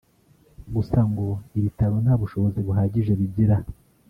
[0.75, 1.27] Gusa ngo
[1.57, 3.57] ibitaro nta bushobozi buhagije bigira